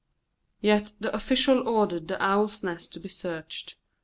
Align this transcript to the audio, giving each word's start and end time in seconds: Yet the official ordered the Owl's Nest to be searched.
Yet 0.61 0.93
the 0.99 1.13
official 1.15 1.69
ordered 1.69 2.07
the 2.07 2.19
Owl's 2.19 2.63
Nest 2.63 2.91
to 2.93 2.99
be 2.99 3.07
searched. 3.07 3.75